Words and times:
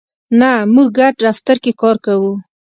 نه، 0.39 0.51
موږ 0.73 0.89
ګډ 0.97 1.13
دفتر 1.25 1.57
کی 1.63 1.71
کار 1.81 1.95
کوو 2.05 2.33